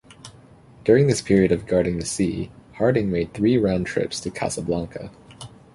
[0.83, 5.11] During this period of guarding the sea "Harding" made three round trips to Casablanca.